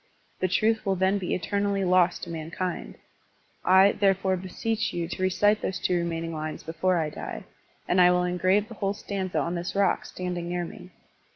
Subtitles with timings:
[0.39, 2.95] The truth will then be eternally lost to mankind.
[3.63, 7.43] I, therefore, beseech you to recite those two remaining lines before I die,
[7.87, 10.89] and I will engrave the whole stanza on this rock standing near by.